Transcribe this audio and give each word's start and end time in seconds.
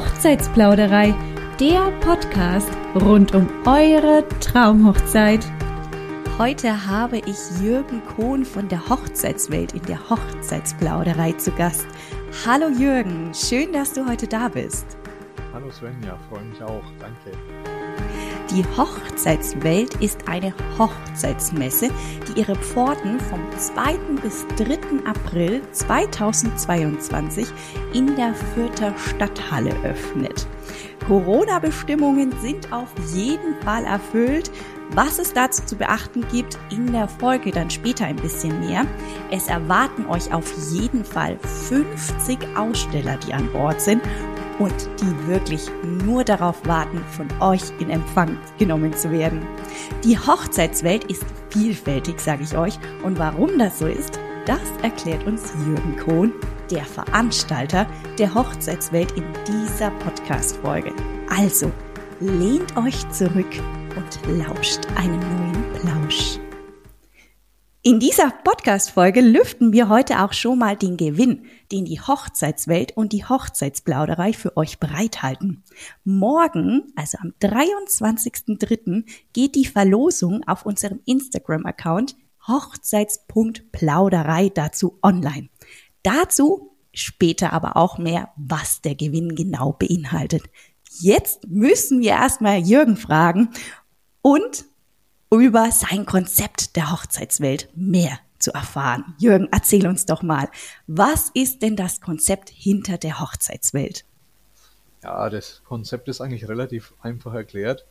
Hochzeitsplauderei, 0.00 1.14
der 1.60 1.90
Podcast 2.00 2.70
rund 2.94 3.34
um 3.34 3.46
eure 3.66 4.26
Traumhochzeit. 4.40 5.44
Heute 6.38 6.86
habe 6.86 7.18
ich 7.18 7.36
Jürgen 7.60 8.00
Kohn 8.16 8.46
von 8.46 8.66
der 8.68 8.88
Hochzeitswelt 8.88 9.74
in 9.74 9.82
der 9.82 10.00
Hochzeitsplauderei 10.08 11.32
zu 11.32 11.52
Gast. 11.52 11.86
Hallo 12.46 12.68
Jürgen, 12.70 13.34
schön, 13.34 13.74
dass 13.74 13.92
du 13.92 14.08
heute 14.08 14.26
da 14.26 14.48
bist. 14.48 14.86
Hallo 15.52 15.70
Svenja, 15.70 16.16
freue 16.30 16.44
mich 16.44 16.62
auch, 16.62 16.84
danke. 16.98 17.36
Die 18.50 18.64
Hochzeitswelt 18.76 19.94
ist 20.00 20.26
eine 20.26 20.52
Hochzeitsmesse, 20.76 21.88
die 22.26 22.40
ihre 22.40 22.56
Pforten 22.56 23.20
vom 23.20 23.40
2. 23.56 23.94
bis 24.22 24.44
3. 24.56 25.06
April 25.06 25.62
2022 25.70 27.46
in 27.92 28.16
der 28.16 28.34
Fürther 28.34 28.92
Stadthalle 28.98 29.72
öffnet. 29.84 30.48
Corona-Bestimmungen 31.06 32.32
sind 32.40 32.72
auf 32.72 32.88
jeden 33.14 33.54
Fall 33.62 33.84
erfüllt. 33.84 34.50
Was 34.92 35.20
es 35.20 35.32
dazu 35.32 35.64
zu 35.64 35.76
beachten 35.76 36.26
gibt, 36.32 36.58
in 36.72 36.90
der 36.90 37.06
Folge 37.06 37.52
dann 37.52 37.70
später 37.70 38.06
ein 38.06 38.16
bisschen 38.16 38.58
mehr. 38.58 38.84
Es 39.30 39.46
erwarten 39.46 40.06
euch 40.06 40.32
auf 40.34 40.52
jeden 40.72 41.04
Fall 41.04 41.38
50 41.68 42.38
Aussteller, 42.56 43.16
die 43.18 43.32
an 43.32 43.52
Bord 43.52 43.80
sind 43.80 44.02
und 44.60 44.88
die 45.00 45.26
wirklich 45.26 45.68
nur 46.04 46.22
darauf 46.22 46.64
warten, 46.66 47.02
von 47.16 47.26
euch 47.40 47.62
in 47.80 47.90
Empfang 47.90 48.38
genommen 48.58 48.92
zu 48.92 49.10
werden. 49.10 49.42
Die 50.04 50.16
Hochzeitswelt 50.16 51.04
ist 51.04 51.24
vielfältig, 51.48 52.20
sage 52.20 52.44
ich 52.44 52.56
euch, 52.56 52.78
und 53.02 53.18
warum 53.18 53.58
das 53.58 53.78
so 53.80 53.86
ist, 53.86 54.20
das 54.46 54.60
erklärt 54.82 55.26
uns 55.26 55.52
Jürgen 55.66 55.96
Kohn, 55.96 56.32
der 56.70 56.84
Veranstalter 56.84 57.86
der 58.18 58.32
Hochzeitswelt 58.32 59.12
in 59.12 59.24
dieser 59.46 59.90
Podcast-Folge. 59.90 60.92
Also, 61.36 61.72
lehnt 62.20 62.76
euch 62.76 63.08
zurück 63.10 63.50
und 63.96 64.38
lauscht 64.38 64.80
einem 64.96 65.20
neuen 65.20 65.72
Plausch. 65.80 66.39
In 67.82 67.98
dieser 67.98 68.30
Podcast-Folge 68.30 69.22
lüften 69.22 69.72
wir 69.72 69.88
heute 69.88 70.22
auch 70.22 70.34
schon 70.34 70.58
mal 70.58 70.76
den 70.76 70.98
Gewinn, 70.98 71.46
den 71.72 71.86
die 71.86 71.98
Hochzeitswelt 71.98 72.94
und 72.94 73.14
die 73.14 73.24
Hochzeitsplauderei 73.24 74.34
für 74.34 74.54
euch 74.58 74.78
bereithalten. 74.78 75.64
Morgen, 76.04 76.92
also 76.94 77.16
am 77.22 77.32
23.03., 77.40 79.06
geht 79.32 79.54
die 79.54 79.64
Verlosung 79.64 80.46
auf 80.46 80.66
unserem 80.66 81.00
Instagram-Account 81.06 82.16
hochzeits.plauderei 82.46 84.50
dazu 84.50 84.98
online. 85.02 85.48
Dazu 86.02 86.76
später 86.92 87.54
aber 87.54 87.78
auch 87.78 87.96
mehr, 87.96 88.28
was 88.36 88.82
der 88.82 88.94
Gewinn 88.94 89.34
genau 89.34 89.72
beinhaltet. 89.72 90.42
Jetzt 90.98 91.48
müssen 91.48 92.00
wir 92.00 92.10
erstmal 92.10 92.58
Jürgen 92.58 92.98
fragen 92.98 93.48
und 94.20 94.66
über 95.38 95.70
sein 95.70 96.06
Konzept 96.06 96.74
der 96.74 96.90
Hochzeitswelt 96.90 97.68
mehr 97.76 98.18
zu 98.40 98.52
erfahren. 98.52 99.14
Jürgen, 99.18 99.48
erzähl 99.52 99.86
uns 99.86 100.06
doch 100.06 100.22
mal, 100.22 100.48
was 100.86 101.30
ist 101.34 101.62
denn 101.62 101.76
das 101.76 102.00
Konzept 102.00 102.50
hinter 102.50 102.98
der 102.98 103.20
Hochzeitswelt? 103.20 104.04
Ja, 105.02 105.30
das 105.30 105.62
Konzept 105.64 106.08
ist 106.08 106.20
eigentlich 106.20 106.48
relativ 106.48 106.94
einfach 107.00 107.32
erklärt. 107.32 107.86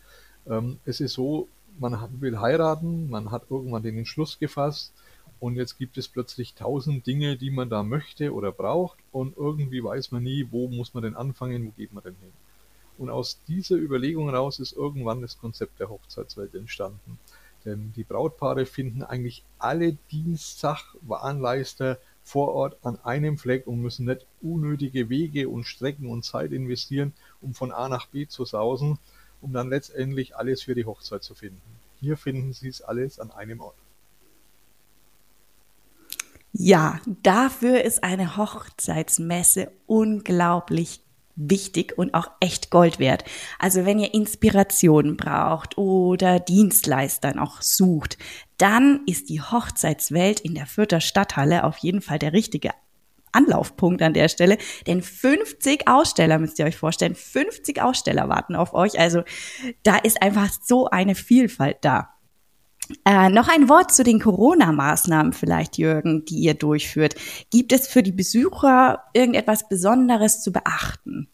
Ähm, 0.47 0.79
es 0.85 0.99
ist 0.99 1.13
so, 1.13 1.47
man 1.79 1.97
will 2.19 2.39
heiraten, 2.39 3.09
man 3.09 3.31
hat 3.31 3.43
irgendwann 3.49 3.83
den 3.83 3.97
Entschluss 3.97 4.37
gefasst 4.37 4.93
und 5.39 5.55
jetzt 5.55 5.77
gibt 5.77 5.97
es 5.97 6.07
plötzlich 6.07 6.55
tausend 6.55 7.07
Dinge, 7.07 7.37
die 7.37 7.51
man 7.51 7.69
da 7.69 7.83
möchte 7.83 8.33
oder 8.33 8.51
braucht 8.51 8.97
und 9.11 9.37
irgendwie 9.37 9.83
weiß 9.83 10.11
man 10.11 10.23
nie, 10.23 10.47
wo 10.51 10.67
muss 10.67 10.93
man 10.93 11.03
denn 11.03 11.15
anfangen, 11.15 11.67
wo 11.67 11.71
geht 11.71 11.93
man 11.93 12.03
denn 12.03 12.15
hin. 12.19 12.33
Und 12.99 13.09
aus 13.09 13.39
dieser 13.47 13.77
Überlegung 13.77 14.29
heraus 14.29 14.59
ist 14.59 14.73
irgendwann 14.73 15.21
das 15.21 15.39
Konzept 15.39 15.79
der 15.79 15.89
Hochzeitswelt 15.89 16.53
entstanden. 16.53 17.17
Denn 17.63 17.93
die 17.95 18.03
Brautpaare 18.03 18.65
finden 18.65 19.03
eigentlich 19.03 19.43
alle 19.57 19.97
Dienstsachwarenleister 20.11 21.97
vor 22.23 22.53
Ort 22.53 22.77
an 22.83 22.99
einem 23.03 23.37
Fleck 23.37 23.67
und 23.67 23.81
müssen 23.81 24.05
nicht 24.05 24.25
unnötige 24.41 25.09
Wege 25.09 25.47
und 25.47 25.63
Strecken 25.63 26.09
und 26.09 26.25
Zeit 26.25 26.51
investieren, 26.51 27.13
um 27.41 27.53
von 27.53 27.71
A 27.71 27.87
nach 27.87 28.07
B 28.07 28.27
zu 28.27 28.43
sausen, 28.43 28.99
um 29.41 29.53
dann 29.53 29.69
letztendlich 29.69 30.35
alles 30.35 30.63
für 30.63 30.75
die 30.75 30.85
Hochzeit 30.85 31.23
zu 31.23 31.33
finden. 31.35 31.61
Hier 32.01 32.17
finden 32.17 32.51
Sie 32.51 32.67
es 32.67 32.81
alles 32.81 33.19
an 33.19 33.31
einem 33.31 33.61
Ort. 33.61 33.75
Ja, 36.51 36.99
dafür 37.23 37.81
ist 37.83 38.03
eine 38.03 38.35
Hochzeitsmesse 38.35 39.71
unglaublich 39.87 41.01
wichtig 41.39 41.97
und 41.97 42.13
auch 42.13 42.29
echt 42.39 42.69
Gold 42.69 42.99
wert. 42.99 43.23
Also 43.57 43.85
wenn 43.85 43.99
ihr 43.99 44.13
Inspirationen 44.13 45.17
braucht 45.17 45.77
oder 45.77 46.39
Dienstleistern 46.39 47.39
auch 47.39 47.61
sucht, 47.61 48.17
dann 48.57 49.01
ist 49.07 49.29
die 49.29 49.41
Hochzeitswelt 49.41 50.41
in 50.41 50.53
der 50.53 50.65
Fürther 50.65 51.01
Stadthalle 51.01 51.63
auf 51.63 51.77
jeden 51.77 52.01
Fall 52.01 52.19
der 52.19 52.33
richtige 52.33 52.71
Anlaufpunkt 53.31 54.01
an 54.01 54.13
der 54.13 54.27
Stelle, 54.27 54.57
denn 54.87 55.01
50 55.01 55.87
Aussteller 55.87 56.39
müsst 56.39 56.59
ihr 56.59 56.65
euch 56.65 56.77
vorstellen, 56.77 57.15
50 57.15 57.81
Aussteller 57.81 58.27
warten 58.27 58.55
auf 58.55 58.73
euch. 58.73 58.99
Also 58.99 59.23
da 59.83 59.97
ist 59.97 60.21
einfach 60.21 60.49
so 60.63 60.87
eine 60.89 61.15
Vielfalt 61.15 61.77
da. 61.81 62.09
Äh, 63.05 63.29
noch 63.29 63.47
ein 63.47 63.69
Wort 63.69 63.93
zu 63.93 64.03
den 64.03 64.19
Corona-Maßnahmen 64.19 65.33
vielleicht, 65.33 65.77
Jürgen, 65.77 66.25
die 66.25 66.39
ihr 66.39 66.55
durchführt. 66.55 67.15
Gibt 67.51 67.71
es 67.71 67.87
für 67.87 68.03
die 68.03 68.11
Besucher 68.11 69.03
irgendetwas 69.13 69.69
Besonderes 69.69 70.41
zu 70.41 70.51
beachten? 70.51 71.27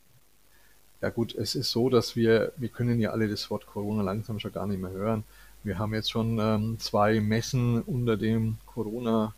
Ja 1.01 1.09
gut, 1.09 1.35
es 1.35 1.55
ist 1.55 1.71
so, 1.71 1.89
dass 1.89 2.15
wir, 2.15 2.51
wir 2.57 2.69
können 2.69 2.99
ja 2.99 3.11
alle 3.11 3.27
das 3.27 3.49
Wort 3.49 3.67
Corona 3.67 4.01
langsam 4.01 4.39
schon 4.39 4.51
gar 4.51 4.67
nicht 4.67 4.81
mehr 4.81 4.91
hören. 4.91 5.23
Wir 5.63 5.79
haben 5.79 5.93
jetzt 5.93 6.11
schon 6.11 6.39
ähm, 6.39 6.77
zwei 6.79 7.19
Messen 7.21 7.81
unter 7.81 8.17
dem 8.17 8.57
Corona 8.65 9.33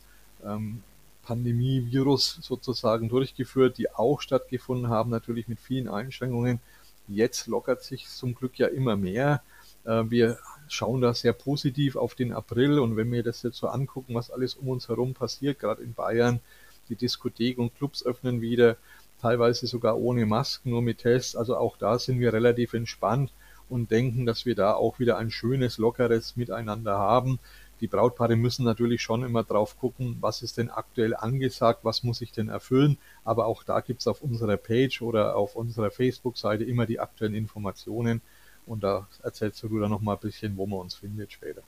ähm, 0.45 0.81
sozusagen 1.29 3.09
durchgeführt, 3.09 3.77
die 3.77 3.91
auch 3.93 4.21
stattgefunden 4.21 4.89
haben, 4.89 5.09
natürlich 5.09 5.47
mit 5.47 5.59
vielen 5.59 5.89
Einschränkungen. 5.89 6.59
Jetzt 7.07 7.47
lockert 7.47 7.83
sich 7.83 8.07
zum 8.07 8.33
Glück 8.33 8.57
ja 8.57 8.67
immer 8.67 8.95
mehr. 8.95 9.41
Äh, 9.87 10.09
wir 10.09 10.37
schauen 10.67 11.01
da 11.01 11.13
sehr 11.13 11.33
positiv 11.33 11.95
auf 11.95 12.13
den 12.13 12.33
April 12.33 12.79
und 12.79 12.97
wenn 12.97 13.11
wir 13.11 13.23
das 13.23 13.41
jetzt 13.41 13.57
so 13.57 13.67
angucken, 13.67 14.13
was 14.13 14.29
alles 14.29 14.55
um 14.55 14.67
uns 14.67 14.89
herum 14.89 15.13
passiert, 15.13 15.59
gerade 15.59 15.81
in 15.81 15.93
Bayern, 15.93 16.41
die 16.89 16.95
Diskotheken 16.95 17.61
und 17.61 17.75
Clubs 17.75 18.05
öffnen 18.05 18.41
wieder, 18.41 18.77
teilweise 19.21 19.65
sogar 19.67 19.97
ohne 19.97 20.25
Masken, 20.25 20.71
nur 20.71 20.81
mit 20.81 20.99
Tests. 20.99 21.35
Also 21.35 21.57
auch 21.57 21.77
da 21.77 21.99
sind 21.99 22.19
wir 22.19 22.33
relativ 22.33 22.73
entspannt 22.73 23.31
und 23.69 23.91
denken, 23.91 24.25
dass 24.25 24.45
wir 24.45 24.55
da 24.55 24.73
auch 24.73 24.99
wieder 24.99 25.17
ein 25.17 25.31
schönes, 25.31 25.77
lockeres 25.77 26.35
Miteinander 26.35 26.97
haben. 26.97 27.39
Die 27.81 27.87
Brautpaare 27.87 28.35
müssen 28.35 28.65
natürlich 28.65 29.01
schon 29.01 29.23
immer 29.23 29.43
drauf 29.43 29.77
gucken, 29.79 30.17
was 30.19 30.41
ist 30.41 30.57
denn 30.57 30.69
aktuell 30.69 31.15
angesagt, 31.15 31.81
was 31.83 32.03
muss 32.03 32.21
ich 32.21 32.31
denn 32.31 32.49
erfüllen. 32.49 32.97
Aber 33.23 33.45
auch 33.45 33.63
da 33.63 33.81
gibt's 33.81 34.07
auf 34.07 34.21
unserer 34.21 34.57
Page 34.57 35.01
oder 35.01 35.35
auf 35.35 35.55
unserer 35.55 35.91
Facebook-Seite 35.91 36.63
immer 36.63 36.85
die 36.85 36.99
aktuellen 36.99 37.35
Informationen. 37.35 38.21
Und 38.67 38.83
da 38.83 39.07
erzählst 39.23 39.63
du 39.63 39.79
dann 39.79 39.89
noch 39.89 40.01
mal 40.01 40.13
ein 40.13 40.19
bisschen, 40.19 40.55
wo 40.57 40.67
man 40.67 40.79
uns 40.79 40.95
findet 40.95 41.31
später. 41.31 41.61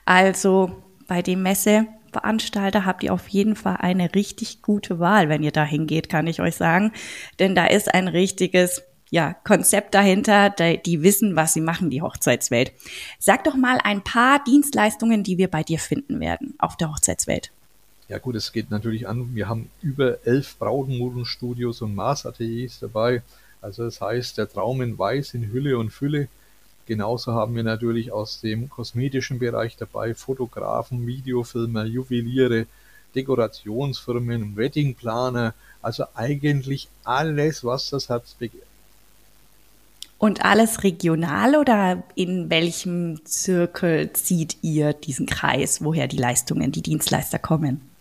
Also 0.04 0.82
bei 1.06 1.22
dem 1.22 1.42
Messeveranstalter 1.42 2.84
habt 2.84 3.02
ihr 3.02 3.12
auf 3.12 3.28
jeden 3.28 3.56
Fall 3.56 3.78
eine 3.78 4.14
richtig 4.14 4.62
gute 4.62 4.98
Wahl, 4.98 5.28
wenn 5.28 5.42
ihr 5.42 5.52
da 5.52 5.64
hingeht, 5.64 6.08
kann 6.08 6.26
ich 6.26 6.40
euch 6.40 6.56
sagen. 6.56 6.92
Denn 7.38 7.54
da 7.54 7.66
ist 7.66 7.92
ein 7.92 8.08
richtiges 8.08 8.82
ja, 9.10 9.34
Konzept 9.44 9.94
dahinter, 9.94 10.50
die, 10.50 10.82
die 10.82 11.02
wissen, 11.02 11.36
was 11.36 11.52
sie 11.52 11.60
machen, 11.60 11.90
die 11.90 12.02
Hochzeitswelt. 12.02 12.72
Sag 13.18 13.44
doch 13.44 13.54
mal 13.54 13.78
ein 13.84 14.02
paar 14.02 14.42
Dienstleistungen, 14.42 15.22
die 15.22 15.38
wir 15.38 15.48
bei 15.48 15.62
dir 15.62 15.78
finden 15.78 16.20
werden 16.20 16.54
auf 16.58 16.76
der 16.76 16.90
Hochzeitswelt. 16.90 17.52
Ja 18.08 18.18
gut, 18.18 18.34
es 18.34 18.52
geht 18.52 18.70
natürlich 18.70 19.08
an, 19.08 19.34
wir 19.34 19.48
haben 19.48 19.70
über 19.80 20.18
elf 20.26 20.58
Brautmodenstudios 20.58 21.80
und 21.80 21.94
Maßateliers 21.94 22.80
dabei. 22.80 23.22
Also 23.62 23.84
das 23.84 24.00
heißt, 24.00 24.36
der 24.36 24.50
Traum 24.50 24.82
in 24.82 24.98
Weiß 24.98 25.32
in 25.32 25.50
Hülle 25.50 25.78
und 25.78 25.90
Fülle. 25.90 26.28
Genauso 26.86 27.32
haben 27.32 27.56
wir 27.56 27.62
natürlich 27.62 28.12
aus 28.12 28.42
dem 28.42 28.68
kosmetischen 28.68 29.38
Bereich 29.38 29.78
dabei 29.78 30.14
Fotografen, 30.14 31.06
Videofilmer, 31.06 31.86
Juweliere, 31.86 32.66
Dekorationsfirmen, 33.14 34.54
Weddingplaner, 34.54 35.54
also 35.80 36.04
eigentlich 36.14 36.88
alles, 37.04 37.64
was 37.64 37.88
das 37.88 38.10
Herz 38.10 38.34
begehrt. 38.34 38.66
Und 40.18 40.44
alles 40.44 40.82
regional 40.82 41.56
oder 41.56 42.02
in 42.14 42.50
welchem 42.50 43.24
Zirkel 43.24 44.12
zieht 44.12 44.58
ihr 44.60 44.92
diesen 44.92 45.26
Kreis, 45.26 45.82
woher 45.82 46.06
die 46.06 46.18
Leistungen, 46.18 46.70
die 46.70 46.82
Dienstleister 46.82 47.38
kommen? 47.38 47.93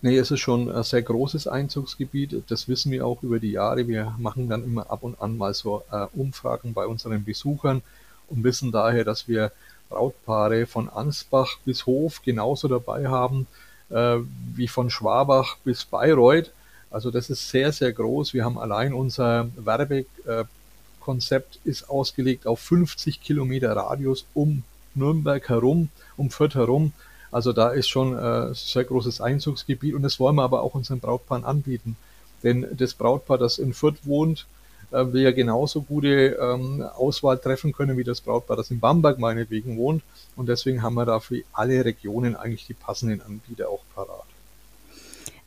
Nee, 0.00 0.16
es 0.16 0.30
ist 0.30 0.40
schon 0.40 0.70
ein 0.70 0.84
sehr 0.84 1.02
großes 1.02 1.48
Einzugsgebiet. 1.48 2.44
Das 2.48 2.68
wissen 2.68 2.92
wir 2.92 3.04
auch 3.04 3.22
über 3.22 3.40
die 3.40 3.52
Jahre. 3.52 3.88
Wir 3.88 4.14
machen 4.18 4.48
dann 4.48 4.62
immer 4.62 4.90
ab 4.90 5.02
und 5.02 5.20
an 5.20 5.36
mal 5.36 5.54
so 5.54 5.82
äh, 5.90 6.06
Umfragen 6.14 6.72
bei 6.72 6.86
unseren 6.86 7.24
Besuchern 7.24 7.82
und 8.28 8.44
wissen 8.44 8.70
daher, 8.70 9.04
dass 9.04 9.26
wir 9.26 9.50
Brautpaare 9.88 10.66
von 10.66 10.88
Ansbach 10.88 11.58
bis 11.64 11.86
Hof 11.86 12.22
genauso 12.22 12.68
dabei 12.68 13.08
haben 13.08 13.48
äh, 13.90 14.18
wie 14.54 14.68
von 14.68 14.90
Schwabach 14.90 15.56
bis 15.64 15.84
Bayreuth. 15.84 16.52
Also 16.90 17.10
das 17.10 17.28
ist 17.30 17.48
sehr, 17.48 17.72
sehr 17.72 17.92
groß. 17.92 18.34
Wir 18.34 18.44
haben 18.44 18.58
allein 18.58 18.94
unser 18.94 19.48
Werbekonzept 19.56 21.58
äh, 21.64 21.68
ist 21.68 21.90
ausgelegt 21.90 22.46
auf 22.46 22.60
50 22.60 23.20
Kilometer 23.20 23.74
Radius 23.76 24.26
um 24.34 24.62
Nürnberg 24.94 25.46
herum, 25.48 25.88
um 26.16 26.30
Fürth 26.30 26.54
herum. 26.54 26.92
Also 27.30 27.52
da 27.52 27.70
ist 27.70 27.88
schon 27.88 28.18
äh, 28.18 28.54
sehr 28.54 28.84
großes 28.84 29.20
Einzugsgebiet 29.20 29.94
und 29.94 30.02
das 30.02 30.18
wollen 30.18 30.36
wir 30.36 30.44
aber 30.44 30.62
auch 30.62 30.74
unseren 30.74 31.00
Brautpaaren 31.00 31.44
anbieten. 31.44 31.96
Denn 32.42 32.66
das 32.72 32.94
Brautpaar, 32.94 33.38
das 33.38 33.58
in 33.58 33.74
Fürth 33.74 34.06
wohnt, 34.06 34.46
äh, 34.90 35.12
will 35.12 35.22
ja 35.22 35.32
genauso 35.32 35.82
gute 35.82 36.38
ähm, 36.40 36.82
Auswahl 36.82 37.38
treffen 37.38 37.72
können 37.72 37.96
wie 37.98 38.04
das 38.04 38.20
Brautpaar, 38.20 38.56
das 38.56 38.70
in 38.70 38.80
Bamberg 38.80 39.18
meinetwegen 39.18 39.76
wohnt. 39.76 40.02
Und 40.36 40.48
deswegen 40.48 40.82
haben 40.82 40.94
wir 40.94 41.04
da 41.04 41.20
für 41.20 41.42
alle 41.52 41.84
Regionen 41.84 42.36
eigentlich 42.36 42.66
die 42.66 42.74
passenden 42.74 43.20
Anbieter 43.20 43.68
auch 43.68 43.82
parat. 43.94 44.24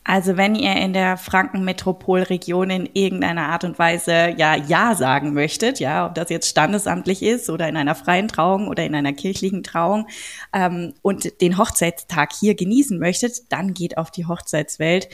Also 0.04 0.36
wenn 0.36 0.56
ihr 0.56 0.74
in 0.76 0.92
der 0.92 1.16
Franken-Metropolregion 1.16 2.70
in 2.70 2.90
irgendeiner 2.92 3.48
Art 3.50 3.62
und 3.62 3.78
Weise 3.78 4.34
ja 4.36 4.56
Ja 4.56 4.96
sagen 4.96 5.32
möchtet, 5.32 5.78
ja, 5.78 6.06
ob 6.06 6.16
das 6.16 6.28
jetzt 6.28 6.48
standesamtlich 6.48 7.22
ist 7.22 7.48
oder 7.48 7.68
in 7.68 7.76
einer 7.76 7.94
freien 7.94 8.26
Trauung 8.26 8.66
oder 8.66 8.84
in 8.84 8.96
einer 8.96 9.12
kirchlichen 9.12 9.62
Trauung 9.62 10.08
ähm, 10.52 10.94
und 11.02 11.40
den 11.40 11.56
Hochzeitstag 11.56 12.32
hier 12.32 12.56
genießen 12.56 12.98
möchtet, 12.98 13.52
dann 13.52 13.74
geht 13.74 13.96
auf 13.96 14.10
die 14.10 14.26
Hochzeitswelt. 14.26 15.08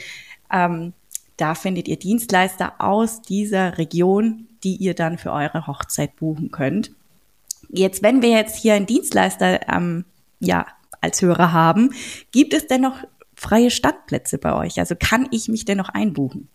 Ähm, 0.51 0.93
da 1.37 1.53
findet 1.53 1.87
ihr 1.87 1.97
Dienstleister 1.97 2.73
aus 2.79 3.21
dieser 3.21 3.77
Region, 3.77 4.47
die 4.63 4.75
ihr 4.75 4.95
dann 4.95 5.19
für 5.19 5.31
eure 5.31 5.67
Hochzeit 5.67 6.15
buchen 6.15 6.49
könnt. 6.51 6.91
Jetzt, 7.69 8.01
wenn 8.01 8.23
wir 8.23 8.29
jetzt 8.29 8.57
hier 8.57 8.73
einen 8.73 8.87
Dienstleister 8.87 9.69
ähm, 9.69 10.05
ja 10.39 10.65
als 10.99 11.21
Hörer 11.21 11.53
haben, 11.53 11.93
gibt 12.31 12.53
es 12.53 12.67
denn 12.67 12.81
noch 12.81 13.03
freie 13.39 13.71
Standplätze 13.71 14.37
bei 14.37 14.53
euch? 14.53 14.79
Also 14.79 14.95
kann 14.99 15.27
ich 15.31 15.47
mich 15.47 15.65
denn 15.65 15.77
noch 15.77 15.89
einbuchen? 15.89 16.49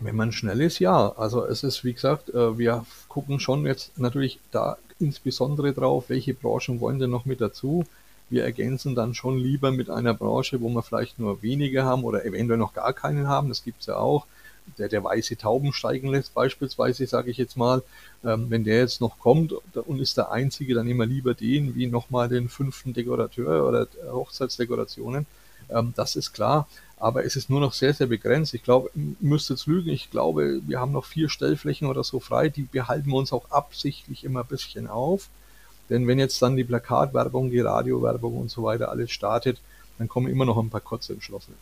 Wenn 0.00 0.16
man 0.16 0.32
schnell 0.32 0.60
ist, 0.60 0.78
ja. 0.78 1.10
Also 1.16 1.44
es 1.44 1.62
ist, 1.62 1.84
wie 1.84 1.92
gesagt, 1.92 2.30
äh, 2.30 2.56
wir 2.56 2.86
gucken 3.08 3.40
schon 3.40 3.66
jetzt 3.66 3.98
natürlich 3.98 4.38
da 4.50 4.78
insbesondere 4.98 5.72
drauf, 5.72 6.04
welche 6.08 6.34
Branchen 6.34 6.80
wollen 6.80 6.98
denn 6.98 7.10
noch 7.10 7.24
mit 7.24 7.40
dazu. 7.40 7.84
Wir 8.30 8.44
ergänzen 8.44 8.94
dann 8.94 9.14
schon 9.14 9.38
lieber 9.38 9.70
mit 9.70 9.90
einer 9.90 10.14
Branche, 10.14 10.60
wo 10.60 10.68
wir 10.68 10.82
vielleicht 10.82 11.18
nur 11.18 11.42
wenige 11.42 11.84
haben 11.84 12.04
oder 12.04 12.24
eventuell 12.24 12.58
noch 12.58 12.74
gar 12.74 12.92
keinen 12.92 13.26
haben. 13.26 13.48
Das 13.48 13.64
gibt 13.64 13.80
es 13.80 13.86
ja 13.86 13.96
auch. 13.96 14.26
Der, 14.76 14.88
der 14.88 15.02
weiße 15.02 15.38
Tauben 15.38 15.72
steigen 15.72 16.10
lässt, 16.10 16.34
beispielsweise, 16.34 17.06
sage 17.06 17.30
ich 17.30 17.38
jetzt 17.38 17.56
mal, 17.56 17.82
ähm, 18.22 18.50
wenn 18.50 18.64
der 18.64 18.80
jetzt 18.80 19.00
noch 19.00 19.18
kommt 19.18 19.54
und 19.74 19.98
ist 19.98 20.18
der 20.18 20.30
Einzige, 20.30 20.74
dann 20.74 20.86
nehmen 20.86 21.00
wir 21.00 21.06
lieber 21.06 21.32
den, 21.32 21.74
wie 21.74 21.86
nochmal 21.86 22.28
den 22.28 22.50
fünften 22.50 22.92
Dekorateur 22.92 23.66
oder 23.66 23.88
Hochzeitsdekorationen. 24.12 25.26
Ähm, 25.70 25.92
das 25.96 26.16
ist 26.16 26.32
klar. 26.32 26.66
Aber 27.00 27.24
es 27.24 27.36
ist 27.36 27.48
nur 27.48 27.60
noch 27.60 27.72
sehr, 27.72 27.94
sehr 27.94 28.08
begrenzt. 28.08 28.54
Ich 28.54 28.64
glaube, 28.64 28.90
müsste 29.20 29.54
jetzt 29.54 29.66
lügen. 29.66 29.90
Ich 29.90 30.10
glaube, 30.10 30.60
wir 30.66 30.80
haben 30.80 30.92
noch 30.92 31.04
vier 31.04 31.28
Stellflächen 31.28 31.86
oder 31.86 32.02
so 32.02 32.18
frei. 32.18 32.48
Die 32.48 32.62
behalten 32.62 33.10
wir 33.10 33.16
uns 33.16 33.32
auch 33.32 33.50
absichtlich 33.50 34.24
immer 34.24 34.40
ein 34.40 34.46
bisschen 34.46 34.88
auf. 34.88 35.28
Denn 35.90 36.08
wenn 36.08 36.18
jetzt 36.18 36.42
dann 36.42 36.56
die 36.56 36.64
Plakatwerbung, 36.64 37.50
die 37.50 37.60
Radiowerbung 37.60 38.36
und 38.36 38.50
so 38.50 38.64
weiter 38.64 38.90
alles 38.90 39.12
startet, 39.12 39.60
dann 39.98 40.08
kommen 40.08 40.28
immer 40.28 40.44
noch 40.44 40.58
ein 40.58 40.70
paar 40.70 40.80
kurze 40.80 41.12
entschlossene. 41.12 41.56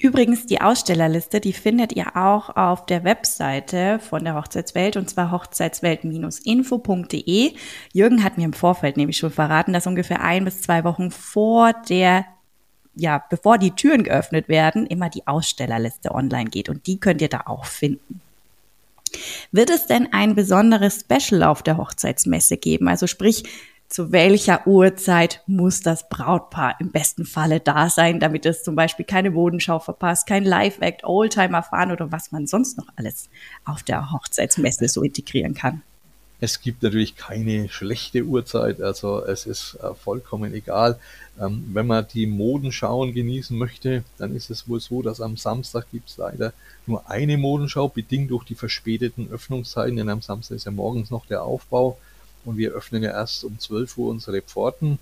Übrigens, 0.00 0.46
die 0.46 0.60
Ausstellerliste, 0.60 1.40
die 1.40 1.52
findet 1.52 1.92
ihr 1.92 2.16
auch 2.16 2.56
auf 2.56 2.86
der 2.86 3.02
Webseite 3.02 3.98
von 3.98 4.22
der 4.22 4.36
Hochzeitswelt 4.36 4.96
und 4.96 5.10
zwar 5.10 5.32
hochzeitswelt-info.de. 5.32 7.54
Jürgen 7.92 8.22
hat 8.22 8.38
mir 8.38 8.44
im 8.44 8.52
Vorfeld 8.52 8.96
nämlich 8.96 9.16
schon 9.16 9.32
verraten, 9.32 9.72
dass 9.72 9.88
ungefähr 9.88 10.20
ein 10.20 10.44
bis 10.44 10.60
zwei 10.60 10.84
Wochen 10.84 11.10
vor 11.10 11.72
der 11.88 12.24
ja, 12.98 13.24
bevor 13.30 13.58
die 13.58 13.70
Türen 13.70 14.04
geöffnet 14.04 14.48
werden, 14.48 14.86
immer 14.86 15.08
die 15.08 15.26
Ausstellerliste 15.26 16.12
online 16.12 16.50
geht 16.50 16.68
und 16.68 16.86
die 16.86 16.98
könnt 16.98 17.22
ihr 17.22 17.28
da 17.28 17.42
auch 17.46 17.64
finden. 17.64 18.20
Wird 19.52 19.70
es 19.70 19.86
denn 19.86 20.12
ein 20.12 20.34
besonderes 20.34 21.00
Special 21.00 21.42
auf 21.42 21.62
der 21.62 21.78
Hochzeitsmesse 21.78 22.56
geben? 22.56 22.88
Also 22.88 23.06
sprich, 23.06 23.44
zu 23.88 24.12
welcher 24.12 24.66
Uhrzeit 24.66 25.42
muss 25.46 25.80
das 25.80 26.10
Brautpaar 26.10 26.76
im 26.78 26.90
besten 26.90 27.24
Falle 27.24 27.58
da 27.58 27.88
sein, 27.88 28.20
damit 28.20 28.44
es 28.44 28.62
zum 28.62 28.76
Beispiel 28.76 29.06
keine 29.06 29.30
Bodenschau 29.30 29.78
verpasst, 29.78 30.26
kein 30.26 30.44
Live-Act, 30.44 31.04
Oldtimer 31.04 31.62
fahren 31.62 31.90
oder 31.90 32.12
was 32.12 32.30
man 32.30 32.46
sonst 32.46 32.76
noch 32.76 32.88
alles 32.96 33.30
auf 33.64 33.82
der 33.82 34.12
Hochzeitsmesse 34.12 34.88
so 34.88 35.02
integrieren 35.02 35.54
kann? 35.54 35.82
Es 36.40 36.60
gibt 36.60 36.84
natürlich 36.84 37.16
keine 37.16 37.68
schlechte 37.68 38.22
Uhrzeit, 38.22 38.80
also 38.80 39.24
es 39.24 39.44
ist 39.44 39.76
äh, 39.82 39.92
vollkommen 39.94 40.54
egal. 40.54 40.98
Ähm, 41.40 41.64
wenn 41.72 41.86
man 41.88 42.06
die 42.12 42.26
Modenschauen 42.26 43.12
genießen 43.12 43.56
möchte, 43.56 44.04
dann 44.18 44.36
ist 44.36 44.48
es 44.50 44.68
wohl 44.68 44.80
so, 44.80 45.02
dass 45.02 45.20
am 45.20 45.36
Samstag 45.36 45.86
gibt 45.90 46.10
es 46.10 46.16
leider 46.16 46.52
nur 46.86 47.10
eine 47.10 47.36
Modenschau, 47.38 47.88
bedingt 47.88 48.30
durch 48.30 48.44
die 48.44 48.54
verspäteten 48.54 49.30
Öffnungszeiten, 49.30 49.96
denn 49.96 50.08
am 50.08 50.22
Samstag 50.22 50.56
ist 50.56 50.66
ja 50.66 50.70
morgens 50.70 51.10
noch 51.10 51.26
der 51.26 51.42
Aufbau 51.42 51.98
und 52.44 52.56
wir 52.56 52.72
öffnen 52.72 53.02
ja 53.02 53.10
erst 53.10 53.42
um 53.44 53.58
12 53.58 53.98
Uhr 53.98 54.10
unsere 54.10 54.40
Pforten. 54.40 54.98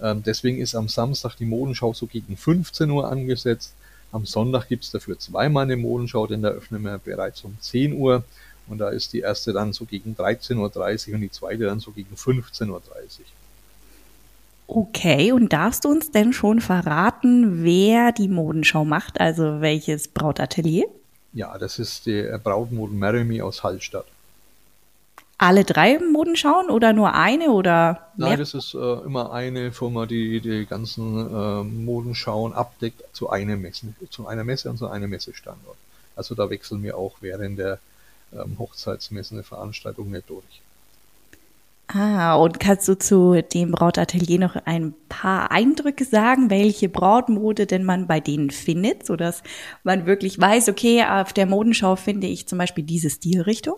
Ähm, 0.00 0.22
deswegen 0.24 0.58
ist 0.58 0.74
am 0.74 0.88
Samstag 0.88 1.36
die 1.36 1.46
Modenschau 1.46 1.92
so 1.92 2.06
gegen 2.06 2.36
15 2.36 2.90
Uhr 2.90 3.08
angesetzt. 3.08 3.74
Am 4.12 4.26
Sonntag 4.26 4.68
gibt 4.68 4.84
es 4.84 4.90
dafür 4.90 5.18
zweimal 5.18 5.64
eine 5.64 5.76
Modenschau, 5.76 6.26
denn 6.26 6.42
da 6.42 6.48
öffnen 6.48 6.82
wir 6.82 6.98
bereits 6.98 7.42
um 7.44 7.56
10 7.60 7.92
Uhr. 7.92 8.24
Und 8.70 8.78
da 8.78 8.88
ist 8.88 9.12
die 9.12 9.20
erste 9.20 9.52
dann 9.52 9.72
so 9.72 9.84
gegen 9.84 10.14
13.30 10.14 11.08
Uhr 11.08 11.14
und 11.14 11.20
die 11.20 11.30
zweite 11.30 11.64
dann 11.64 11.80
so 11.80 11.90
gegen 11.90 12.14
15.30 12.14 12.70
Uhr. 12.70 12.80
Okay, 14.68 15.32
und 15.32 15.52
darfst 15.52 15.84
du 15.84 15.88
uns 15.88 16.12
denn 16.12 16.32
schon 16.32 16.60
verraten, 16.60 17.64
wer 17.64 18.12
die 18.12 18.28
Modenschau 18.28 18.84
macht, 18.84 19.20
also 19.20 19.60
welches 19.60 20.06
Brautatelier? 20.06 20.86
Ja, 21.32 21.58
das 21.58 21.80
ist 21.80 22.06
der 22.06 22.38
Brautmoden 22.38 22.96
Meremy 22.96 23.42
aus 23.42 23.64
Hallstatt. 23.64 24.06
alle 25.38 25.64
drei 25.64 25.98
Modenschauen 25.98 26.70
oder 26.70 26.92
nur 26.92 27.14
eine 27.14 27.50
oder 27.50 28.10
mehr? 28.16 28.28
Nein, 28.28 28.38
das 28.38 28.54
ist 28.54 28.74
äh, 28.74 28.78
immer 28.78 29.32
eine 29.32 29.72
Firma, 29.72 30.06
die 30.06 30.40
die 30.40 30.66
ganzen 30.66 31.16
äh, 31.18 31.62
Modenschauen 31.64 32.52
abdeckt 32.52 33.02
zu 33.12 33.30
einer 33.30 33.56
Messe, 33.56 33.86
zu 34.10 34.28
einer 34.28 34.44
Messe 34.44 34.70
und 34.70 34.76
zu 34.76 34.86
einem 34.86 35.10
Messestandort. 35.10 35.78
Also 36.14 36.34
da 36.34 36.50
wechseln 36.50 36.82
wir 36.82 36.96
auch 36.96 37.14
während 37.20 37.58
der 37.58 37.78
ähm, 38.32 38.58
Hochzeitsmesse 38.58 39.34
eine 39.34 39.42
Veranstaltung 39.42 40.10
nicht 40.10 40.28
durch. 40.28 40.60
Ah, 41.92 42.36
und 42.36 42.60
kannst 42.60 42.86
du 42.86 42.96
zu 42.96 43.42
dem 43.42 43.72
Brautatelier 43.72 44.38
noch 44.38 44.54
ein 44.64 44.94
paar 45.08 45.50
Eindrücke 45.50 46.04
sagen, 46.04 46.48
welche 46.48 46.88
Brautmode 46.88 47.66
denn 47.66 47.82
man 47.82 48.06
bei 48.06 48.20
denen 48.20 48.50
findet, 48.50 49.04
sodass 49.04 49.42
man 49.82 50.06
wirklich 50.06 50.38
weiß, 50.38 50.68
okay, 50.68 51.02
auf 51.04 51.32
der 51.32 51.46
Modenschau 51.46 51.96
finde 51.96 52.28
ich 52.28 52.46
zum 52.46 52.58
Beispiel 52.58 52.84
diese 52.84 53.10
Stilrichtung? 53.10 53.74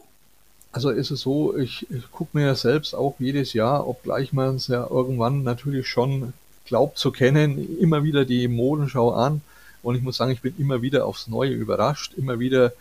Also 0.72 0.90
ist 0.90 1.10
es 1.10 1.20
so, 1.20 1.56
ich, 1.56 1.86
ich 1.90 2.10
gucke 2.10 2.36
mir 2.36 2.46
ja 2.46 2.54
selbst 2.54 2.94
auch 2.94 3.14
jedes 3.18 3.54
Jahr, 3.54 3.88
obgleich 3.88 4.34
man 4.34 4.56
es 4.56 4.66
ja 4.66 4.86
irgendwann 4.90 5.42
natürlich 5.42 5.88
schon 5.88 6.34
glaubt 6.66 6.98
zu 6.98 7.12
kennen, 7.12 7.78
immer 7.78 8.04
wieder 8.04 8.26
die 8.26 8.46
Modenschau 8.46 9.12
an. 9.12 9.40
Und 9.82 9.96
ich 9.96 10.02
muss 10.02 10.16
sagen, 10.16 10.32
ich 10.32 10.42
bin 10.42 10.54
immer 10.58 10.82
wieder 10.82 11.06
aufs 11.06 11.28
Neue 11.28 11.50
überrascht. 11.50 12.14
Immer 12.14 12.38
wieder 12.38 12.72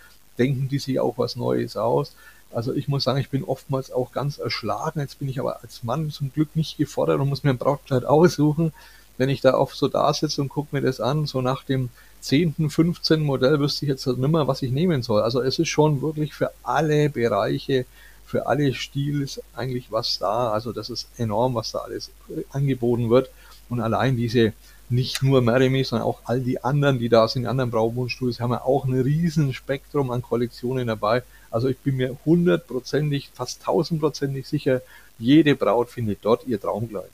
denken 0.41 0.69
die 0.69 0.79
sich 0.79 0.99
auch 0.99 1.17
was 1.17 1.35
Neues 1.35 1.77
aus. 1.77 2.15
Also 2.51 2.73
ich 2.73 2.87
muss 2.87 3.03
sagen, 3.03 3.19
ich 3.19 3.29
bin 3.29 3.43
oftmals 3.43 3.91
auch 3.91 4.11
ganz 4.11 4.39
erschlagen. 4.39 4.99
Jetzt 4.99 5.19
bin 5.19 5.29
ich 5.29 5.39
aber 5.39 5.61
als 5.61 5.83
Mann 5.83 6.09
zum 6.09 6.33
Glück 6.33 6.55
nicht 6.55 6.77
gefordert 6.77 7.19
und 7.19 7.29
muss 7.29 7.43
mir 7.43 7.51
ein 7.51 7.57
Brautkleid 7.57 8.05
aussuchen. 8.05 8.73
Wenn 9.17 9.29
ich 9.29 9.41
da 9.41 9.53
oft 9.53 9.75
so 9.75 9.87
da 9.87 10.11
sitze 10.13 10.41
und 10.41 10.49
gucke 10.49 10.75
mir 10.75 10.81
das 10.81 10.99
an, 10.99 11.27
so 11.27 11.41
nach 11.41 11.63
dem 11.63 11.89
10., 12.21 12.69
15. 12.69 13.21
Modell 13.21 13.59
wüsste 13.59 13.85
ich 13.85 13.89
jetzt 13.89 14.07
halt 14.07 14.17
nimmer, 14.17 14.47
was 14.47 14.63
ich 14.63 14.71
nehmen 14.71 15.03
soll. 15.03 15.21
Also 15.21 15.41
es 15.41 15.59
ist 15.59 15.69
schon 15.69 16.01
wirklich 16.01 16.33
für 16.33 16.51
alle 16.63 17.09
Bereiche, 17.09 17.85
für 18.25 18.47
alle 18.47 18.73
Stils 18.73 19.41
eigentlich 19.55 19.91
was 19.91 20.17
da. 20.17 20.51
Also 20.51 20.71
das 20.71 20.89
ist 20.89 21.07
enorm, 21.17 21.53
was 21.53 21.71
da 21.71 21.79
alles 21.79 22.09
angeboten 22.49 23.09
wird. 23.11 23.29
Und 23.69 23.79
allein 23.79 24.17
diese 24.17 24.53
nicht 24.91 25.23
nur 25.23 25.41
Meremy, 25.41 25.83
sondern 25.83 26.07
auch 26.07 26.19
all 26.25 26.41
die 26.41 26.63
anderen, 26.63 26.99
die 26.99 27.09
da 27.09 27.27
sind, 27.27 27.43
die 27.43 27.47
anderen 27.47 27.71
Braumundstudios, 27.71 28.39
haben 28.39 28.51
ja 28.51 28.61
auch 28.61 28.85
ein 28.85 28.93
riesen 28.93 29.53
Spektrum 29.53 30.11
an 30.11 30.21
Kollektionen 30.21 30.87
dabei. 30.87 31.23
Also 31.49 31.67
ich 31.67 31.77
bin 31.77 31.97
mir 31.97 32.17
hundertprozentig, 32.25 33.29
fast 33.33 33.63
tausendprozentig 33.63 34.47
sicher, 34.47 34.81
jede 35.17 35.55
Braut 35.55 35.89
findet 35.89 36.19
dort 36.23 36.47
ihr 36.47 36.59
Traumkleid. 36.59 37.09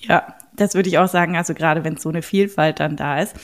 Ja, 0.00 0.34
das 0.54 0.74
würde 0.74 0.88
ich 0.88 0.98
auch 0.98 1.08
sagen. 1.08 1.36
Also 1.36 1.54
gerade 1.54 1.84
wenn 1.84 1.96
so 1.96 2.08
eine 2.08 2.22
Vielfalt 2.22 2.80
dann 2.80 2.96
da 2.96 3.20
ist, 3.20 3.34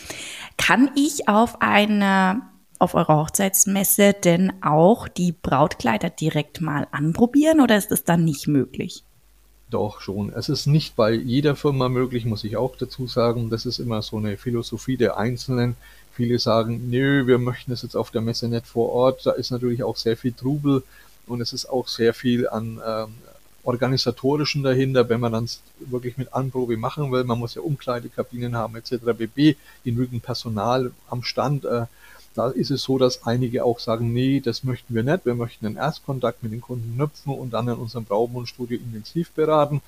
kann 0.56 0.90
ich 0.96 1.28
auf 1.28 1.61
einer 1.61 2.50
auf 2.78 2.94
eurer 2.94 3.16
Hochzeitsmesse 3.16 4.12
denn 4.12 4.52
auch 4.62 5.08
die 5.08 5.32
Brautkleider 5.32 6.11
direkt 6.11 6.61
mal 6.61 6.87
anprobieren 6.90 7.61
oder 7.61 7.76
ist 7.76 7.90
das 7.90 8.04
dann 8.04 8.25
nicht 8.25 8.49
möglich? 8.49 9.02
Doch 9.70 10.00
schon. 10.00 10.32
Es 10.32 10.49
ist 10.49 10.66
nicht 10.66 10.94
bei 10.94 11.12
jeder 11.12 11.56
Firma 11.56 11.88
möglich, 11.88 12.25
muss 12.25 12.44
ich 12.44 12.56
auch 12.56 12.76
dazu 12.76 13.08
sagen. 13.08 13.50
Das 13.50 13.66
ist 13.66 13.80
immer 13.80 14.00
so 14.00 14.18
eine 14.18 14.37
Philosophie 14.37 14.96
der 14.96 15.16
Einzelnen. 15.16 15.76
Viele 16.12 16.38
sagen, 16.38 16.88
nö, 16.88 17.26
wir 17.26 17.38
möchten 17.38 17.73
es 17.73 17.82
jetzt 17.82 17.96
auf 17.96 18.11
der 18.11 18.20
Messe 18.20 18.49
nicht 18.49 18.66
vor 18.66 18.92
Ort. 18.92 19.26
Da 19.26 19.32
ist 19.32 19.50
natürlich 19.50 19.82
auch 19.82 19.96
sehr 19.96 20.16
viel 20.16 20.32
Trubel 20.32 20.85
und 21.26 21.40
es 21.40 21.52
ist 21.52 21.66
auch 21.66 21.88
sehr 21.88 22.14
viel 22.14 22.49
an 22.49 22.80
ähm, 22.87 23.14
organisatorischen 23.64 24.62
dahinter, 24.62 25.08
wenn 25.08 25.20
man 25.20 25.32
dann 25.32 25.49
wirklich 25.80 26.16
mit 26.16 26.32
Anprobe 26.32 26.76
machen 26.76 27.11
will. 27.11 27.25
Man 27.25 27.38
muss 27.38 27.56
ja 27.56 27.62
Umkleidekabinen 27.62 28.54
haben 28.54 28.76
etc. 28.76 28.99
bb, 29.18 29.56
genügend 29.85 30.23
Personal 30.23 30.92
am 31.11 31.25
Stand. 31.25 31.64
Äh, 31.64 31.87
da 32.36 32.50
ist 32.50 32.70
es 32.70 32.82
so, 32.82 32.98
dass 32.98 33.26
einige 33.26 33.64
auch 33.64 33.80
sagen, 33.80 34.12
nee, 34.12 34.40
das 34.40 34.62
möchten 34.62 34.94
wir 34.94 35.02
nicht. 35.02 35.24
Wir 35.24 35.34
möchten 35.34 35.66
einen 35.66 35.76
Erstkontakt 35.76 36.42
mit 36.42 36.52
den 36.52 36.60
Kunden 36.60 36.94
knüpfen 36.94 37.32
und 37.32 37.52
dann 37.52 37.68
in 37.68 37.74
unserem 37.74 38.04
Braumundstudio 38.04 38.78
intensiv 38.78 39.30
beraten. 39.30 39.80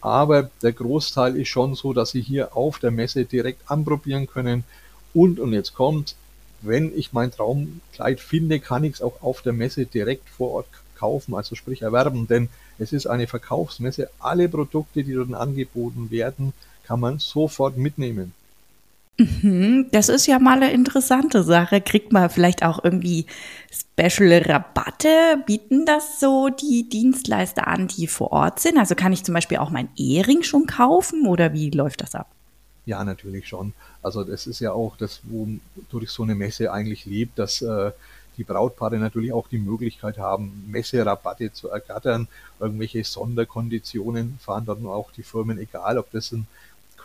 Aber 0.00 0.50
der 0.62 0.72
Großteil 0.72 1.36
ist 1.36 1.48
schon 1.48 1.74
so, 1.74 1.92
dass 1.92 2.10
sie 2.10 2.20
hier 2.20 2.56
auf 2.56 2.78
der 2.78 2.92
Messe 2.92 3.24
direkt 3.24 3.68
anprobieren 3.70 4.28
können. 4.28 4.62
Und, 5.14 5.40
und 5.40 5.52
jetzt 5.52 5.74
kommt, 5.74 6.14
wenn 6.62 6.96
ich 6.96 7.12
mein 7.12 7.32
Traumkleid 7.32 8.20
finde, 8.20 8.60
kann 8.60 8.84
ich 8.84 8.94
es 8.94 9.02
auch 9.02 9.22
auf 9.22 9.42
der 9.42 9.52
Messe 9.52 9.86
direkt 9.86 10.28
vor 10.28 10.52
Ort 10.52 10.68
kaufen, 10.96 11.34
also 11.34 11.54
sprich 11.56 11.82
erwerben, 11.82 12.26
denn 12.26 12.48
es 12.78 12.92
ist 12.92 13.06
eine 13.06 13.26
Verkaufsmesse. 13.26 14.10
Alle 14.18 14.48
Produkte, 14.48 15.02
die 15.02 15.12
dort 15.12 15.34
angeboten 15.34 16.10
werden, 16.10 16.52
kann 16.84 17.00
man 17.00 17.18
sofort 17.18 17.76
mitnehmen. 17.76 18.32
Mhm, 19.18 19.88
das 19.92 20.10
ist 20.10 20.26
ja 20.26 20.38
mal 20.38 20.62
eine 20.62 20.72
interessante 20.72 21.42
Sache. 21.42 21.80
Kriegt 21.80 22.12
man 22.12 22.28
vielleicht 22.28 22.62
auch 22.62 22.84
irgendwie 22.84 23.26
Special 23.72 24.42
Rabatte? 24.42 25.42
Bieten 25.46 25.86
das 25.86 26.20
so 26.20 26.50
die 26.50 26.88
Dienstleister 26.88 27.66
an, 27.66 27.88
die 27.88 28.08
vor 28.08 28.32
Ort 28.32 28.60
sind? 28.60 28.76
Also 28.76 28.94
kann 28.94 29.14
ich 29.14 29.24
zum 29.24 29.34
Beispiel 29.34 29.58
auch 29.58 29.70
mein 29.70 29.88
Ehering 29.96 30.42
schon 30.42 30.66
kaufen 30.66 31.26
oder 31.26 31.54
wie 31.54 31.70
läuft 31.70 32.02
das 32.02 32.14
ab? 32.14 32.30
Ja, 32.84 33.02
natürlich 33.04 33.48
schon. 33.48 33.72
Also 34.02 34.22
das 34.22 34.46
ist 34.46 34.60
ja 34.60 34.72
auch 34.72 34.96
das, 34.96 35.20
wodurch 35.24 36.10
so 36.10 36.22
eine 36.22 36.34
Messe 36.34 36.70
eigentlich 36.70 37.06
lebt, 37.06 37.38
dass 37.38 37.62
äh, 37.62 37.92
die 38.36 38.44
Brautpaare 38.44 38.98
natürlich 38.98 39.32
auch 39.32 39.48
die 39.48 39.58
Möglichkeit 39.58 40.18
haben, 40.18 40.64
Messerabatte 40.68 41.52
zu 41.52 41.70
ergattern, 41.70 42.28
irgendwelche 42.60 43.02
Sonderkonditionen 43.02 44.38
fahren 44.40 44.66
dann 44.66 44.86
auch 44.86 45.10
die 45.10 45.22
Firmen, 45.22 45.58
egal 45.58 45.98
ob 45.98 46.10
das 46.12 46.32
ein 46.32 46.46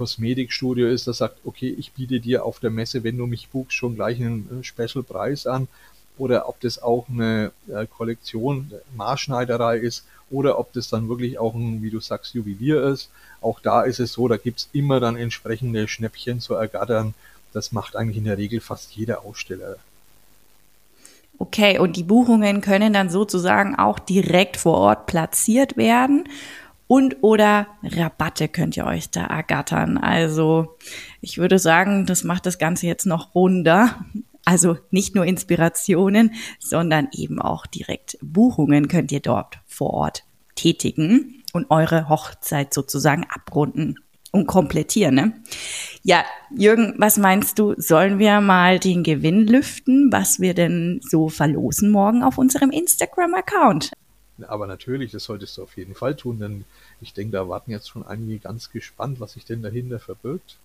Kosmetikstudio 0.02 0.88
ist, 0.88 1.06
das 1.06 1.20
sagt, 1.20 1.38
okay, 1.46 1.76
ich 1.78 1.92
biete 1.92 2.20
dir 2.20 2.44
auf 2.44 2.60
der 2.60 2.72
Messe, 2.72 3.04
wenn 3.04 3.20
du 3.20 3.28
mich 3.28 3.50
buchst, 3.50 3.74
schon 3.74 3.94
gleich 3.94 4.20
einen 4.20 4.50
äh, 4.62 4.64
Special-Preis 4.64 5.46
an. 5.46 5.68
Oder 6.18 6.50
ob 6.50 6.60
das 6.60 6.82
auch 6.82 7.08
eine 7.08 7.52
äh, 7.68 7.86
Kollektion, 7.86 8.72
Maßschneiderei 8.96 9.78
ist, 9.78 10.04
oder 10.32 10.58
ob 10.58 10.74
das 10.74 10.90
dann 10.90 11.08
wirklich 11.08 11.38
auch 11.38 11.54
ein, 11.54 11.84
wie 11.84 11.92
du 11.92 12.00
sagst, 12.00 12.34
Juwelier 12.34 12.82
ist. 12.82 13.12
Auch 13.42 13.60
da 13.60 13.84
ist 13.84 14.00
es 14.00 14.14
so, 14.14 14.28
da 14.28 14.38
gibt's 14.38 14.70
immer 14.74 15.00
dann 15.00 15.18
entsprechende 15.18 15.88
Schnäppchen 15.88 16.40
zu 16.40 16.56
ergattern. 16.56 17.14
Das 17.54 17.72
macht 17.72 17.96
eigentlich 17.96 18.18
in 18.18 18.24
der 18.24 18.40
Regel 18.40 18.60
fast 18.60 18.92
jeder 18.94 19.24
Aussteller. 19.24 19.76
Okay, 21.38 21.78
und 21.78 21.96
die 21.96 22.04
Buchungen 22.04 22.62
können 22.62 22.92
dann 22.92 23.12
sozusagen 23.12 23.76
auch 23.76 24.00
direkt 24.00 24.58
vor 24.58 24.78
Ort 24.78 25.06
platziert 25.06 25.78
werden 25.78 26.28
und 26.92 27.20
oder 27.22 27.68
Rabatte 27.84 28.50
könnt 28.50 28.76
ihr 28.76 28.86
euch 28.86 29.10
da 29.10 29.24
ergattern. 29.24 29.98
Also 29.98 30.76
ich 31.22 31.38
würde 31.38 31.58
sagen, 31.58 32.06
das 32.06 32.26
macht 32.26 32.46
das 32.46 32.58
Ganze 32.58 32.86
jetzt 32.86 33.06
noch 33.06 33.34
runder. 33.34 34.04
Also 34.44 34.78
nicht 34.90 35.16
nur 35.16 35.24
Inspirationen, 35.24 36.34
sondern 36.60 37.08
eben 37.14 37.42
auch 37.42 37.66
direkt 37.66 38.18
Buchungen 38.22 38.90
könnt 38.90 39.14
ihr 39.14 39.22
dort 39.22 39.60
vor 39.66 39.92
Ort 39.92 40.26
tätigen 40.56 41.42
und 41.54 41.72
eure 41.72 42.10
Hochzeit 42.10 42.74
sozusagen 42.74 43.26
abrunden 43.30 43.96
und 44.34 44.48
komplettieren. 44.48 45.16
Ne? 45.16 45.34
Ja, 46.04 46.26
Jürgen, 46.54 46.96
was 46.98 47.18
meinst 47.18 47.58
du? 47.58 47.74
Sollen 47.78 48.20
wir 48.20 48.42
mal 48.42 48.80
den 48.80 49.04
Gewinn 49.04 49.48
lüften, 49.48 50.12
was 50.12 50.42
wir 50.42 50.54
denn 50.54 51.00
so 51.10 51.30
verlosen 51.30 51.90
morgen 51.90 52.22
auf 52.22 52.38
unserem 52.38 52.70
Instagram-Account? 52.70 53.92
Aber 54.44 54.68
natürlich, 54.68 55.12
das 55.12 55.24
solltest 55.24 55.58
du 55.58 55.64
auf 55.64 55.78
jeden 55.78 55.96
Fall 55.96 56.16
tun, 56.16 56.40
denn 56.40 56.66
ich 57.02 57.14
denke, 57.14 57.34
da 57.34 57.48
warten 57.48 57.72
jetzt 57.72 57.90
schon 57.90 58.06
einige 58.06 58.40
ganz 58.40 58.72
gespannt, 58.72 59.20
was 59.20 59.34
sich 59.34 59.46
denn 59.46 59.62
dahinter 59.62 60.00
verbirgt. 60.00 60.58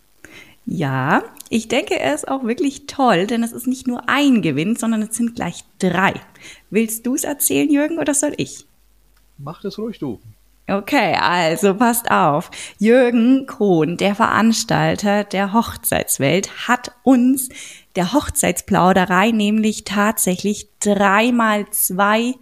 Ja, 0.64 1.22
ich 1.48 1.68
denke, 1.68 1.98
er 1.98 2.14
ist 2.14 2.26
auch 2.26 2.44
wirklich 2.44 2.86
toll, 2.86 3.26
denn 3.26 3.44
es 3.44 3.52
ist 3.52 3.68
nicht 3.68 3.86
nur 3.86 4.08
ein 4.08 4.42
Gewinn, 4.42 4.74
sondern 4.74 5.02
es 5.02 5.16
sind 5.16 5.36
gleich 5.36 5.62
drei. 5.78 6.14
Willst 6.70 7.06
du 7.06 7.14
es 7.14 7.22
erzählen, 7.22 7.70
Jürgen, 7.70 7.98
oder 7.98 8.14
soll 8.14 8.34
ich? 8.36 8.66
Mach 9.38 9.62
das 9.62 9.78
ruhig 9.78 9.98
du. 9.98 10.18
Okay, 10.68 11.14
also 11.14 11.74
passt 11.74 12.10
auf. 12.10 12.50
Jürgen 12.78 13.46
Kohn, 13.46 13.96
der 13.96 14.16
Veranstalter 14.16 15.22
der 15.22 15.52
Hochzeitswelt, 15.52 16.66
hat 16.66 16.90
uns 17.04 17.48
der 17.94 18.12
Hochzeitsplauderei 18.12 19.30
nämlich 19.30 19.84
tatsächlich 19.84 20.66
dreimal 20.80 21.70
zwei 21.70 22.34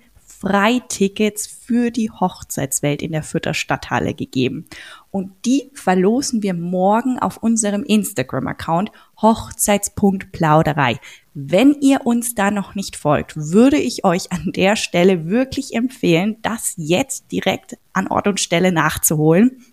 Freitickets 0.45 1.47
für 1.47 1.91
die 1.91 2.11
Hochzeitswelt 2.11 3.01
in 3.01 3.13
der 3.13 3.23
Fürther 3.23 3.55
Stadthalle 3.55 4.13
gegeben. 4.13 4.67
Und 5.11 5.33
die 5.47 5.71
verlosen 5.73 6.43
wir 6.43 6.53
morgen 6.53 7.19
auf 7.19 7.39
unserem 7.39 7.83
Instagram-Account 7.83 8.93
hochzeits.plauderei. 9.23 11.01
Wenn 11.33 11.75
ihr 11.81 12.05
uns 12.05 12.35
da 12.35 12.51
noch 12.51 12.75
nicht 12.75 12.97
folgt, 12.97 13.37
würde 13.37 13.79
ich 13.79 14.05
euch 14.05 14.33
an 14.33 14.53
der 14.55 14.77
Stelle 14.77 15.27
wirklich 15.27 15.75
empfehlen, 15.75 16.37
das 16.43 16.75
jetzt 16.77 17.33
direkt 17.33 17.79
an 17.95 18.07
Ort 18.09 18.29
und 18.29 18.39
Stelle 18.39 18.71
nachzuholen. 18.71 19.65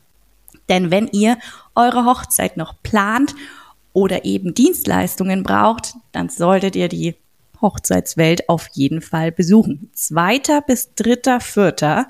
Denn 0.70 0.90
wenn 0.90 1.08
ihr 1.08 1.38
eure 1.76 2.06
Hochzeit 2.06 2.56
noch 2.56 2.82
plant 2.82 3.36
oder 3.92 4.24
eben 4.24 4.54
Dienstleistungen 4.54 5.44
braucht, 5.44 5.96
dann 6.14 6.30
solltet 6.30 6.78
ihr 6.78 6.88
die 6.88 7.16
Hochzeitswelt 7.62 8.50
auf 8.50 8.68
jeden 8.74 9.02
Fall 9.02 9.32
besuchen. 9.32 9.90
Zweiter 9.94 10.62
bis 10.62 10.94
dritter 10.96 11.40
Vierter 11.40 12.08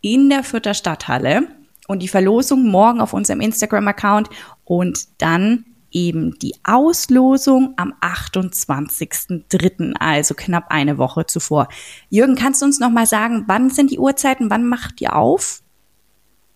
in 0.00 0.30
der 0.30 0.42
Vierter 0.44 0.74
Stadthalle 0.74 1.48
und 1.88 2.00
die 2.00 2.08
Verlosung 2.08 2.68
morgen 2.68 3.00
auf 3.00 3.12
unserem 3.12 3.40
Instagram-Account 3.40 4.28
und 4.64 5.06
dann 5.18 5.64
eben 5.90 6.38
die 6.38 6.54
Auslosung 6.64 7.74
am 7.76 7.92
28.03., 8.00 9.94
also 9.98 10.34
knapp 10.34 10.66
eine 10.68 10.98
Woche 10.98 11.26
zuvor. 11.26 11.68
Jürgen, 12.08 12.36
kannst 12.36 12.62
du 12.62 12.66
uns 12.66 12.78
noch 12.78 12.90
mal 12.90 13.06
sagen, 13.06 13.44
wann 13.48 13.70
sind 13.70 13.90
die 13.90 13.98
Uhrzeiten, 13.98 14.50
wann 14.50 14.68
macht 14.68 15.00
ihr 15.00 15.16
auf? 15.16 15.62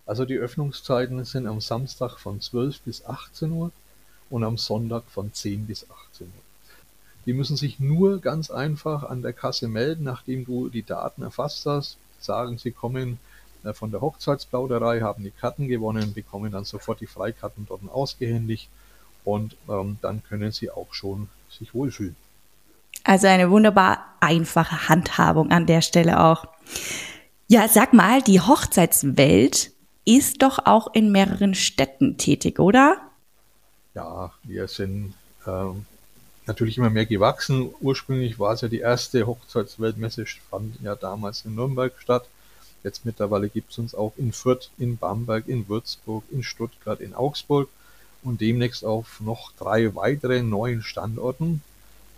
Also 0.07 0.25
die 0.25 0.37
Öffnungszeiten 0.37 1.25
sind 1.25 1.47
am 1.47 1.61
Samstag 1.61 2.19
von 2.19 2.41
12 2.41 2.81
bis 2.83 3.05
18 3.05 3.50
Uhr 3.53 3.73
und 4.31 4.45
am 4.45 4.59
Sonntag 4.59 5.05
von 5.09 5.33
10 5.33 5.67
bis 5.67 5.85
18 6.12 6.26
Uhr. 6.26 6.33
Die 7.26 7.33
müssen 7.33 7.57
sich 7.57 7.81
nur 7.81 8.21
ganz 8.21 8.50
einfach 8.50 9.04
an 9.04 9.23
der 9.23 9.33
Kasse 9.33 9.69
melden, 9.69 10.04
nachdem 10.04 10.45
du 10.45 10.69
die 10.69 10.83
Daten 10.83 11.23
erfasst 11.23 11.64
hast, 11.66 11.97
sagen, 12.21 12.59
sie 12.59 12.71
kommen 12.71 13.19
äh, 13.64 13.73
von 13.73 13.90
der 13.90 14.00
Hochzeitsplauderei, 14.00 15.00
haben 15.00 15.25
die 15.25 15.31
Karten 15.31 15.69
gewonnen, 15.69 16.14
bekommen 16.14 16.52
dann 16.52 16.64
sofort 16.64 17.00
die 17.00 17.07
Freikarten 17.07 17.66
dort 17.69 17.83
ausgehändigt 17.90 18.69
und 19.25 19.57
ähm, 19.69 19.99
dann 20.02 20.23
können 20.23 20.52
sie 20.52 20.71
auch 20.71 20.93
schon 20.93 21.28
sich 21.50 21.75
wohlfühlen. 21.75 22.16
Also 23.04 23.26
eine 23.26 23.50
wunderbar 23.50 24.04
einfache 24.21 24.88
Handhabung 24.88 25.50
an 25.50 25.66
der 25.66 25.83
Stelle 25.83 26.21
auch. 26.21 26.47
Ja, 27.49 27.69
sag 27.69 27.93
mal, 27.93 28.23
die 28.23 28.40
Hochzeitswelt 28.40 29.73
ist 30.07 30.43
doch 30.43 30.61
auch 30.64 30.93
in 30.95 31.12
mehreren 31.12 31.54
Städten 31.54 32.16
tätig, 32.16 32.59
oder? 32.59 32.97
Ja, 33.95 34.33
wir 34.43 34.69
sind 34.69 35.14
ähm, 35.47 35.87
natürlich 36.46 36.78
immer 36.78 36.90
mehr 36.90 37.06
gewachsen. 37.06 37.70
Ursprünglich 37.80 38.38
war 38.38 38.52
es 38.52 38.60
ja 38.60 38.68
die 38.68 38.80
erste 38.80 39.26
Hochzeitsweltmesse, 39.26 40.26
fand 40.50 40.80
ja 40.82 40.94
damals 40.94 41.44
in 41.44 41.54
Nürnberg 41.54 41.92
statt. 41.98 42.26
Jetzt 42.82 43.06
mittlerweile 43.06 43.48
gibt 43.48 43.72
es 43.72 43.78
uns 43.78 43.94
auch 43.94 44.12
in 44.16 44.32
Fürth, 44.32 44.70
in 44.78 44.98
Bamberg, 44.98 45.48
in 45.48 45.68
Würzburg, 45.68 46.24
in 46.30 46.42
Stuttgart, 46.42 47.00
in 47.00 47.14
Augsburg 47.14 47.68
und 48.22 48.40
demnächst 48.40 48.84
auf 48.84 49.20
noch 49.20 49.52
drei 49.52 49.94
weitere 49.94 50.42
neuen 50.42 50.82
Standorten. 50.82 51.62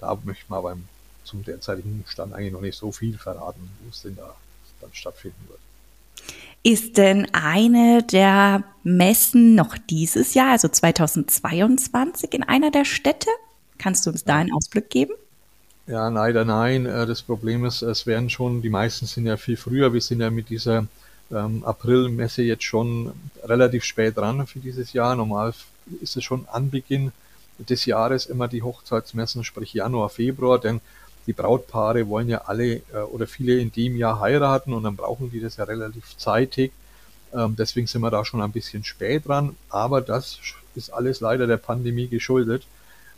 Da 0.00 0.18
möchte 0.24 0.44
man 0.48 0.58
aber 0.58 0.76
zum 1.24 1.44
derzeitigen 1.44 2.04
Stand 2.08 2.32
eigentlich 2.32 2.52
noch 2.52 2.60
nicht 2.60 2.76
so 2.76 2.90
viel 2.92 3.16
verraten, 3.16 3.70
wo 3.82 3.90
es 3.90 4.02
denn 4.02 4.16
da 4.16 4.34
dann 4.80 4.90
stattfinden 4.92 5.48
wird. 5.48 5.60
Ist 6.62 6.96
denn 6.96 7.32
eine 7.32 8.02
der 8.02 8.64
Messen 8.82 9.54
noch 9.54 9.78
dieses 9.78 10.34
Jahr, 10.34 10.50
also 10.50 10.68
2022, 10.68 12.32
in 12.32 12.42
einer 12.42 12.72
der 12.72 12.84
Städte? 12.84 13.30
Kannst 13.78 14.06
du 14.06 14.10
uns 14.10 14.24
da 14.24 14.36
einen 14.36 14.52
Ausblick 14.52 14.90
geben? 14.90 15.12
Ja, 15.86 16.08
leider 16.08 16.44
nein. 16.44 16.86
Äh, 16.86 17.06
das 17.06 17.22
Problem 17.22 17.64
ist, 17.64 17.82
es 17.82 18.06
werden 18.06 18.30
schon, 18.30 18.62
die 18.62 18.70
meisten 18.70 19.06
sind 19.06 19.26
ja 19.26 19.36
viel 19.36 19.56
früher. 19.56 19.92
Wir 19.92 20.00
sind 20.00 20.20
ja 20.20 20.30
mit 20.30 20.50
dieser 20.50 20.86
ähm, 21.30 21.64
Aprilmesse 21.64 22.42
jetzt 22.42 22.64
schon 22.64 23.12
relativ 23.44 23.84
spät 23.84 24.16
dran 24.16 24.46
für 24.46 24.58
dieses 24.58 24.92
Jahr. 24.92 25.14
Normal 25.14 25.54
ist 26.00 26.16
es 26.16 26.24
schon 26.24 26.46
Anbeginn 26.48 27.12
des 27.58 27.86
Jahres 27.86 28.26
immer 28.26 28.48
die 28.48 28.62
Hochzeitsmessen, 28.62 29.44
sprich 29.44 29.72
Januar, 29.72 30.10
Februar, 30.10 30.58
denn 30.58 30.80
die 31.26 31.32
Brautpaare 31.32 32.08
wollen 32.08 32.28
ja 32.28 32.42
alle 32.46 32.76
äh, 32.92 32.98
oder 33.10 33.26
viele 33.26 33.58
in 33.58 33.72
dem 33.72 33.96
Jahr 33.96 34.20
heiraten 34.20 34.72
und 34.72 34.84
dann 34.84 34.96
brauchen 34.96 35.30
die 35.30 35.40
das 35.40 35.56
ja 35.56 35.64
relativ 35.64 36.16
zeitig. 36.16 36.72
Ähm, 37.32 37.56
deswegen 37.58 37.86
sind 37.86 38.02
wir 38.02 38.10
da 38.10 38.24
schon 38.24 38.40
ein 38.40 38.52
bisschen 38.52 38.84
spät 38.84 39.26
dran, 39.26 39.56
aber 39.68 40.00
das 40.00 40.38
ist 40.74 40.90
alles 40.90 41.20
leider 41.20 41.46
der 41.46 41.56
Pandemie 41.56 42.08
geschuldet. 42.08 42.66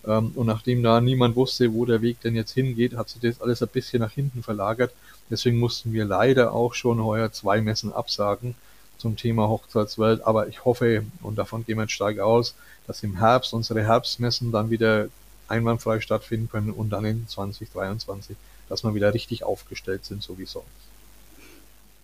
Ähm, 0.08 0.32
und 0.34 0.46
nachdem 0.46 0.82
da 0.82 1.00
niemand 1.00 1.36
wusste, 1.36 1.72
wo 1.74 1.84
der 1.84 2.00
Weg 2.00 2.20
denn 2.22 2.34
jetzt 2.34 2.52
hingeht, 2.52 2.96
hat 2.96 3.10
sich 3.10 3.20
das 3.20 3.40
alles 3.40 3.62
ein 3.62 3.68
bisschen 3.68 4.00
nach 4.00 4.12
hinten 4.12 4.42
verlagert. 4.42 4.92
Deswegen 5.30 5.58
mussten 5.58 5.92
wir 5.92 6.06
leider 6.06 6.52
auch 6.52 6.74
schon 6.74 7.04
heuer 7.04 7.30
zwei 7.30 7.60
Messen 7.60 7.92
absagen 7.92 8.54
zum 8.96 9.16
Thema 9.16 9.48
Hochzeitswelt. 9.48 10.26
Aber 10.26 10.48
ich 10.48 10.64
hoffe, 10.64 11.04
und 11.22 11.36
davon 11.36 11.64
gehen 11.66 11.76
wir 11.76 11.88
stark 11.88 12.18
aus, 12.18 12.54
dass 12.86 13.02
im 13.02 13.18
Herbst 13.18 13.52
unsere 13.52 13.82
Herbstmessen 13.82 14.50
dann 14.50 14.70
wieder 14.70 15.08
einwandfrei 15.46 16.00
stattfinden 16.00 16.48
können 16.50 16.70
und 16.70 16.90
dann 16.90 17.04
in 17.04 17.28
2023, 17.28 18.36
dass 18.68 18.84
wir 18.84 18.94
wieder 18.94 19.12
richtig 19.12 19.44
aufgestellt 19.44 20.04
sind, 20.04 20.22
so 20.22 20.38
wie 20.38 20.46
sonst. 20.46 20.66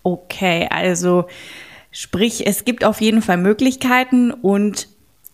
Okay, 0.02 0.68
also 0.70 1.26
sprich, 1.90 2.46
es 2.46 2.64
gibt 2.66 2.84
auf 2.84 3.00
jeden 3.00 3.22
Fall 3.22 3.38
Möglichkeiten 3.38 4.30
und 4.30 4.88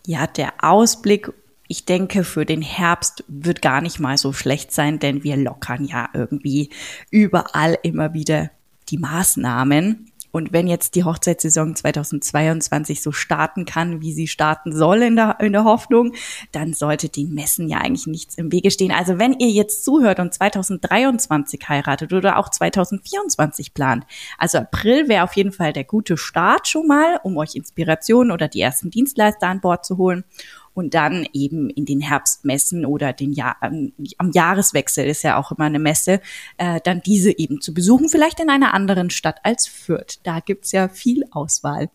ja, 0.05 0.27
der 0.27 0.53
Ausblick, 0.61 1.31
ich 1.71 1.85
denke, 1.85 2.25
für 2.25 2.45
den 2.45 2.61
Herbst 2.61 3.23
wird 3.29 3.61
gar 3.61 3.79
nicht 3.79 3.97
mal 3.97 4.17
so 4.17 4.33
schlecht 4.33 4.73
sein, 4.73 4.99
denn 4.99 5.23
wir 5.23 5.37
lockern 5.37 5.85
ja 5.85 6.09
irgendwie 6.13 6.69
überall 7.11 7.77
immer 7.81 8.13
wieder 8.13 8.51
die 8.89 8.97
Maßnahmen. 8.97 10.11
Und 10.33 10.51
wenn 10.51 10.67
jetzt 10.67 10.95
die 10.95 11.05
Hochzeitssaison 11.05 11.75
2022 11.75 13.01
so 13.01 13.13
starten 13.13 13.63
kann, 13.63 14.01
wie 14.01 14.11
sie 14.11 14.27
starten 14.27 14.73
soll 14.73 15.01
in 15.01 15.15
der, 15.15 15.37
in 15.39 15.53
der 15.53 15.63
Hoffnung, 15.63 16.13
dann 16.51 16.73
sollte 16.73 17.07
den 17.07 17.33
Messen 17.33 17.69
ja 17.69 17.77
eigentlich 17.77 18.07
nichts 18.07 18.35
im 18.35 18.51
Wege 18.51 18.69
stehen. 18.69 18.91
Also 18.91 19.17
wenn 19.17 19.39
ihr 19.39 19.49
jetzt 19.49 19.85
zuhört 19.85 20.19
und 20.19 20.33
2023 20.33 21.69
heiratet 21.69 22.11
oder 22.11 22.37
auch 22.37 22.49
2024 22.49 23.73
plant, 23.73 24.05
also 24.37 24.57
April 24.57 25.07
wäre 25.07 25.23
auf 25.23 25.37
jeden 25.37 25.53
Fall 25.53 25.71
der 25.71 25.85
gute 25.85 26.17
Start 26.17 26.67
schon 26.67 26.87
mal, 26.87 27.21
um 27.23 27.37
euch 27.37 27.55
Inspiration 27.55 28.29
oder 28.29 28.49
die 28.49 28.59
ersten 28.59 28.89
Dienstleister 28.89 29.47
an 29.47 29.61
Bord 29.61 29.85
zu 29.85 29.97
holen 29.97 30.25
und 30.73 30.93
dann 30.93 31.27
eben 31.33 31.69
in 31.69 31.85
den 31.85 32.01
Herbstmessen 32.01 32.85
oder 32.85 33.13
den 33.13 33.33
Jahr, 33.33 33.57
ähm, 33.61 33.93
am 34.17 34.31
Jahreswechsel 34.31 35.05
ist 35.05 35.23
ja 35.23 35.37
auch 35.37 35.51
immer 35.51 35.65
eine 35.65 35.79
Messe, 35.79 36.21
äh, 36.57 36.79
dann 36.83 37.01
diese 37.01 37.37
eben 37.37 37.61
zu 37.61 37.73
besuchen, 37.73 38.09
vielleicht 38.09 38.39
in 38.39 38.49
einer 38.49 38.73
anderen 38.73 39.09
Stadt 39.09 39.39
als 39.43 39.67
Fürth. 39.67 40.19
Da 40.23 40.39
gibt's 40.39 40.71
ja 40.71 40.87
viel 40.87 41.25
Auswahl. 41.31 41.89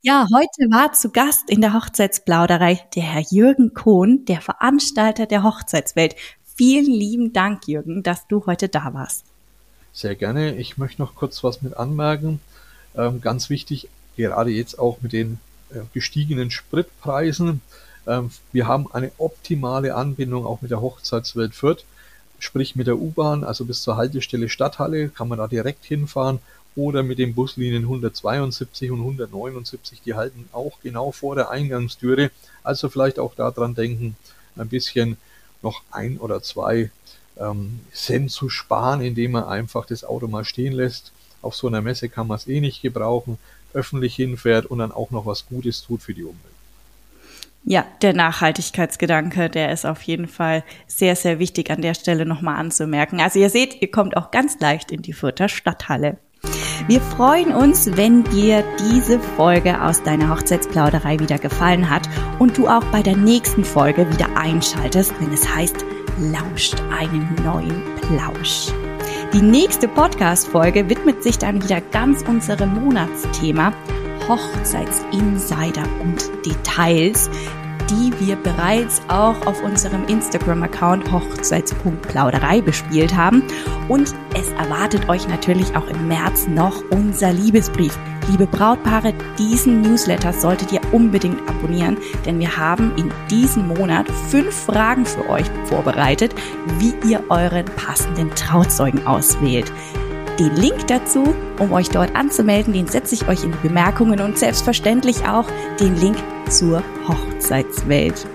Ja, 0.00 0.26
heute 0.32 0.70
war 0.70 0.92
zu 0.92 1.10
Gast 1.10 1.50
in 1.50 1.60
der 1.60 1.74
Hochzeitsplauderei 1.74 2.80
der 2.94 3.02
Herr 3.02 3.24
Jürgen 3.28 3.74
Kohn, 3.74 4.24
der 4.24 4.40
Veranstalter 4.40 5.26
der 5.26 5.42
Hochzeitswelt. 5.42 6.14
Vielen 6.54 6.92
lieben 6.92 7.32
Dank, 7.32 7.66
Jürgen, 7.66 8.02
dass 8.02 8.28
du 8.28 8.46
heute 8.46 8.68
da 8.68 8.94
warst. 8.94 9.24
Sehr 9.92 10.14
gerne. 10.14 10.54
Ich 10.54 10.78
möchte 10.78 11.02
noch 11.02 11.14
kurz 11.14 11.42
was 11.42 11.62
mit 11.62 11.76
anmerken. 11.76 12.40
Ähm, 12.94 13.20
ganz 13.20 13.50
wichtig, 13.50 13.88
gerade 14.16 14.50
jetzt 14.50 14.78
auch 14.78 14.98
mit 15.02 15.12
den 15.12 15.38
gestiegenen 15.92 16.50
Spritpreisen. 16.50 17.60
Ähm, 18.06 18.30
wir 18.52 18.66
haben 18.66 18.92
eine 18.92 19.10
optimale 19.18 19.94
Anbindung 19.94 20.46
auch 20.46 20.62
mit 20.62 20.70
der 20.70 20.80
Hochzeitswelt 20.80 21.54
Fürth, 21.54 21.84
sprich 22.38 22.76
mit 22.76 22.86
der 22.86 22.98
U-Bahn, 22.98 23.44
also 23.44 23.64
bis 23.64 23.82
zur 23.82 23.96
Haltestelle 23.96 24.48
Stadthalle 24.48 25.08
kann 25.08 25.28
man 25.28 25.38
da 25.38 25.46
direkt 25.48 25.84
hinfahren 25.84 26.40
oder 26.76 27.02
mit 27.02 27.18
den 27.18 27.34
Buslinien 27.34 27.84
172 27.84 28.90
und 28.90 29.00
179, 29.00 30.02
die 30.04 30.14
halten 30.14 30.48
auch 30.52 30.78
genau 30.82 31.10
vor 31.10 31.34
der 31.34 31.50
Eingangstüre. 31.50 32.30
Also 32.62 32.90
vielleicht 32.90 33.18
auch 33.18 33.34
daran 33.34 33.74
denken, 33.74 34.14
ein 34.56 34.68
bisschen 34.68 35.16
noch 35.62 35.82
ein 35.90 36.18
oder 36.18 36.42
zwei 36.42 36.90
ähm, 37.38 37.80
Cent 37.92 38.30
zu 38.30 38.50
sparen, 38.50 39.00
indem 39.00 39.32
man 39.32 39.44
einfach 39.44 39.86
das 39.86 40.04
Auto 40.04 40.28
mal 40.28 40.44
stehen 40.44 40.74
lässt. 40.74 41.12
Auf 41.40 41.56
so 41.56 41.66
einer 41.66 41.80
Messe 41.80 42.08
kann 42.08 42.26
man 42.26 42.36
es 42.36 42.46
eh 42.46 42.60
nicht 42.60 42.82
gebrauchen 42.82 43.38
öffentlich 43.76 44.16
hinfährt 44.16 44.66
und 44.66 44.78
dann 44.78 44.92
auch 44.92 45.10
noch 45.10 45.26
was 45.26 45.46
Gutes 45.46 45.82
tut 45.82 46.02
für 46.02 46.14
die 46.14 46.24
Umwelt. 46.24 46.56
Ja, 47.68 47.84
der 48.00 48.14
Nachhaltigkeitsgedanke, 48.14 49.50
der 49.50 49.72
ist 49.72 49.86
auf 49.86 50.00
jeden 50.02 50.28
Fall 50.28 50.62
sehr, 50.86 51.16
sehr 51.16 51.40
wichtig 51.40 51.68
an 51.70 51.82
der 51.82 51.94
Stelle 51.94 52.24
nochmal 52.24 52.60
anzumerken. 52.60 53.20
Also 53.20 53.40
ihr 53.40 53.50
seht, 53.50 53.82
ihr 53.82 53.90
kommt 53.90 54.16
auch 54.16 54.30
ganz 54.30 54.60
leicht 54.60 54.92
in 54.92 55.02
die 55.02 55.12
Fürther 55.12 55.48
Stadthalle. 55.48 56.16
Wir 56.86 57.00
freuen 57.00 57.52
uns, 57.52 57.96
wenn 57.96 58.22
dir 58.22 58.62
diese 58.78 59.18
Folge 59.18 59.82
aus 59.82 60.00
deiner 60.04 60.30
Hochzeitsplauderei 60.30 61.18
wieder 61.18 61.38
gefallen 61.38 61.90
hat 61.90 62.08
und 62.38 62.56
du 62.56 62.68
auch 62.68 62.84
bei 62.92 63.02
der 63.02 63.16
nächsten 63.16 63.64
Folge 63.64 64.08
wieder 64.12 64.36
einschaltest, 64.36 65.12
wenn 65.18 65.32
es 65.32 65.52
heißt, 65.52 65.84
lauscht 66.20 66.76
einen 66.92 67.34
neuen 67.42 67.82
Plausch. 68.00 68.68
Die 69.36 69.42
nächste 69.42 69.86
Podcast-Folge 69.86 70.88
widmet 70.88 71.22
sich 71.22 71.36
dann 71.36 71.62
wieder 71.62 71.82
ganz 71.82 72.22
unserem 72.22 72.72
Monatsthema 72.72 73.70
Hochzeitsinsider 74.26 75.82
und 76.00 76.30
Details, 76.46 77.28
die 77.90 78.12
wir 78.20 78.36
bereits 78.36 79.00
auch 79.08 79.46
auf 79.46 79.62
unserem 79.62 80.04
Instagram-Account 80.06 81.10
Hochzeits.plauderei 81.10 82.60
bespielt 82.60 83.16
haben. 83.16 83.42
Und 83.88 84.14
es 84.34 84.48
erwartet 84.58 85.08
euch 85.08 85.28
natürlich 85.28 85.74
auch 85.76 85.86
im 85.88 86.08
März 86.08 86.46
noch 86.48 86.82
unser 86.90 87.32
Liebesbrief. 87.32 87.96
Liebe 88.30 88.46
Brautpaare, 88.46 89.14
diesen 89.38 89.82
Newsletter 89.82 90.32
solltet 90.32 90.72
ihr 90.72 90.80
unbedingt 90.92 91.38
abonnieren, 91.48 91.96
denn 92.24 92.40
wir 92.40 92.56
haben 92.56 92.92
in 92.96 93.12
diesem 93.30 93.68
Monat 93.68 94.06
fünf 94.30 94.52
Fragen 94.52 95.06
für 95.06 95.28
euch 95.30 95.46
vorbereitet, 95.66 96.34
wie 96.78 96.94
ihr 97.08 97.22
euren 97.28 97.66
passenden 97.66 98.30
Trauzeugen 98.34 99.06
auswählt. 99.06 99.72
Den 100.38 100.54
Link 100.54 100.86
dazu, 100.86 101.34
um 101.58 101.72
euch 101.72 101.88
dort 101.88 102.14
anzumelden, 102.14 102.74
den 102.74 102.86
setze 102.88 103.14
ich 103.14 103.26
euch 103.26 103.42
in 103.42 103.52
die 103.52 103.68
Bemerkungen 103.68 104.20
und 104.20 104.36
selbstverständlich 104.36 105.26
auch 105.26 105.46
den 105.80 105.96
Link 105.96 106.18
zur 106.50 106.82
Hochzeitswelt. 107.08 108.26